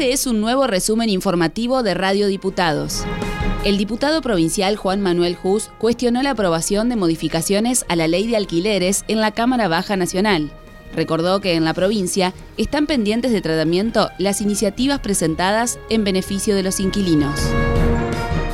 [0.00, 3.04] Este es un nuevo resumen informativo de Radio Diputados.
[3.66, 8.38] El diputado provincial Juan Manuel Jus cuestionó la aprobación de modificaciones a la ley de
[8.38, 10.52] alquileres en la Cámara Baja Nacional.
[10.96, 16.62] Recordó que en la provincia están pendientes de tratamiento las iniciativas presentadas en beneficio de
[16.62, 17.38] los inquilinos.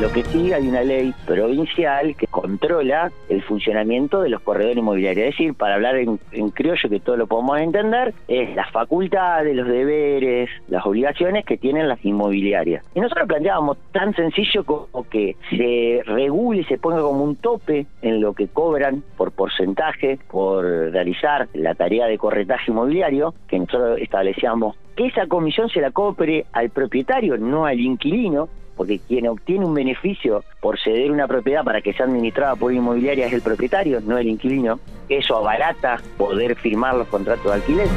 [0.00, 5.26] Lo que sí hay una ley provincial que controla el funcionamiento de los corredores inmobiliarios.
[5.26, 6.18] Es decir, para hablar en,
[6.50, 11.88] criollo que todos lo podemos entender, es las facultades, los deberes, las obligaciones que tienen
[11.88, 12.84] las inmobiliarias.
[12.94, 18.20] Y nosotros planteábamos tan sencillo como que se regule, se ponga como un tope en
[18.20, 24.76] lo que cobran por porcentaje, por realizar la tarea de corretaje inmobiliario, que nosotros establecíamos
[24.98, 29.74] que esa comisión se la cobre al propietario, no al inquilino, porque quien obtiene un
[29.74, 34.16] beneficio por ceder una propiedad para que sea administrada por inmobiliaria es el propietario, no
[34.16, 34.78] el inquilino.
[35.08, 37.88] Eso abarata poder firmar los contratos de alquiler.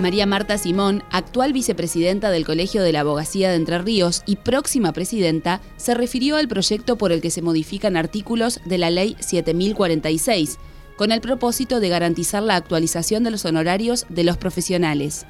[0.00, 4.92] María Marta Simón, actual vicepresidenta del Colegio de la Abogacía de Entre Ríos y próxima
[4.92, 10.58] presidenta, se refirió al proyecto por el que se modifican artículos de la Ley 7046,
[10.96, 15.26] con el propósito de garantizar la actualización de los honorarios de los profesionales.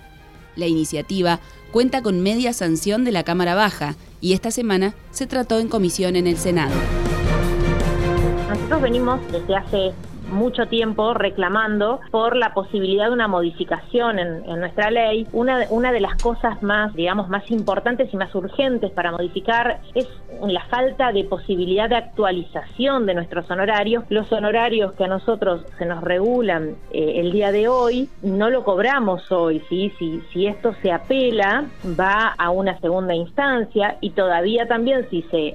[0.57, 1.41] La iniciativa
[1.71, 6.17] cuenta con media sanción de la Cámara Baja y esta semana se trató en comisión
[6.17, 6.75] en el Senado.
[8.49, 9.93] Nosotros venimos desde hace
[10.31, 15.27] mucho tiempo reclamando por la posibilidad de una modificación en, nuestra ley.
[15.33, 20.09] Una, una de las cosas más, digamos, más importantes y más urgentes para modificar es
[20.43, 24.05] la falta de posibilidad de actualización de nuestros honorarios.
[24.09, 28.65] Los honorarios que a nosotros se nos regulan eh, el día de hoy, no lo
[28.65, 29.63] cobramos hoy.
[29.69, 29.93] ¿sí?
[29.99, 31.65] Si, si esto se apela,
[31.99, 35.55] va a una segunda instancia y todavía también si se,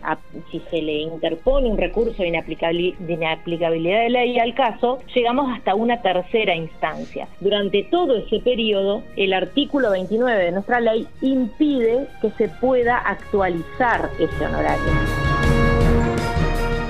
[0.51, 6.03] si se le interpone un recurso de inaplicabilidad de ley al caso, llegamos hasta una
[6.03, 7.27] tercera instancia.
[7.39, 14.11] Durante todo ese periodo, el artículo 29 de nuestra ley impide que se pueda actualizar
[14.19, 14.83] ese honorario.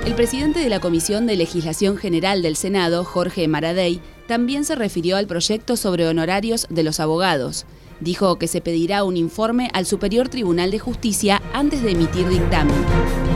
[0.06, 5.16] El presidente de la Comisión de Legislación General del Senado, Jorge Maradei, también se refirió
[5.16, 7.66] al proyecto sobre honorarios de los abogados.
[8.02, 13.31] Dijo que se pedirá un informe al Superior Tribunal de Justicia antes de emitir dictamen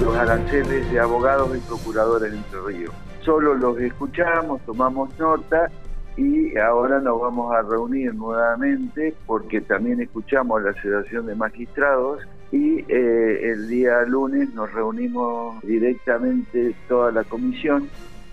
[0.00, 2.94] los aranceles de abogados y procuradores en Entre Ríos.
[3.20, 5.70] Solo los escuchamos, tomamos nota
[6.16, 12.20] y ahora nos vamos a reunir nuevamente porque también escuchamos la Asociación de Magistrados
[12.50, 17.88] y eh, el día lunes nos reunimos directamente toda la comisión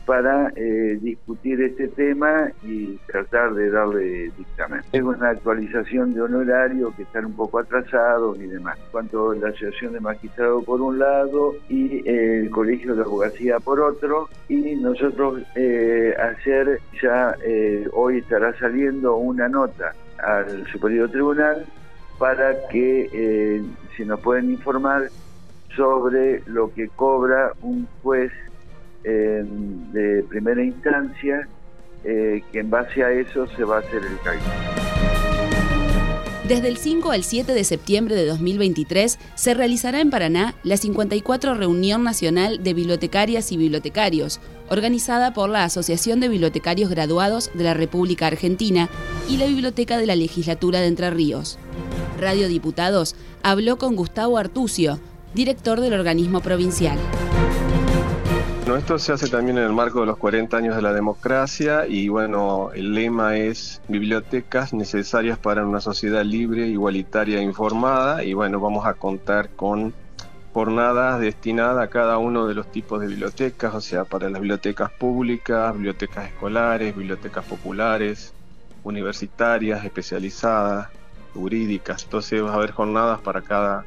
[0.06, 4.82] para eh, discutir este tema y tratar de darle dictamen.
[4.92, 8.78] Es una actualización de honorario que están un poco atrasados y demás.
[8.92, 13.60] Cuanto a la Asociación de Magistrados por un lado y eh, el Colegio de Abogacía
[13.60, 17.36] por otro, y nosotros eh, ayer ya
[17.94, 21.66] hoy estará saliendo una nota al Superior Tribunal
[22.20, 23.62] para que
[23.98, 25.10] se nos pueden informar
[25.76, 28.32] sobre lo que cobra un juez
[29.06, 31.48] de primera instancia,
[32.04, 34.54] eh, que en base a eso se va a hacer el cálculo.
[36.48, 41.56] Desde el 5 al 7 de septiembre de 2023 se realizará en Paraná la 54
[41.56, 44.40] Reunión Nacional de Bibliotecarias y Bibliotecarios,
[44.70, 48.90] organizada por la Asociación de Bibliotecarios Graduados de la República Argentina
[49.28, 51.58] y la Biblioteca de la Legislatura de Entre Ríos.
[52.20, 55.00] Radio Diputados habló con Gustavo Artucio,
[55.34, 57.00] director del organismo provincial.
[58.66, 61.86] Bueno, esto se hace también en el marco de los 40 años de la democracia
[61.88, 68.34] y bueno, el lema es bibliotecas necesarias para una sociedad libre, igualitaria e informada y
[68.34, 69.94] bueno, vamos a contar con
[70.52, 74.90] jornadas destinadas a cada uno de los tipos de bibliotecas, o sea, para las bibliotecas
[74.94, 78.34] públicas, bibliotecas escolares, bibliotecas populares,
[78.84, 80.88] universitarias, especializadas,
[81.36, 82.06] jurídicas.
[82.06, 83.86] Entonces va a haber jornadas para cada